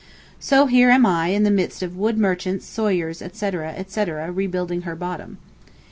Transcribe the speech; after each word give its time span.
So 0.39 0.65
here 0.65 0.89
I 0.89 0.95
am 1.27 1.35
in 1.35 1.43
the 1.43 1.51
midst 1.51 1.83
of 1.83 1.95
wood 1.95 2.17
merchants, 2.17 2.65
sawyers, 2.65 3.21
etc., 3.21 3.73
etc., 3.75 4.31
rebuilding 4.31 4.81
her 4.81 4.95
bottom. 4.95 5.37